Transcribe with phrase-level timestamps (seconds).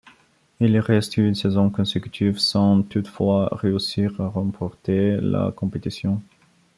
[0.59, 6.23] Il y reste huit saisons consécutives, sans toutefois réussir à remporter la compétition.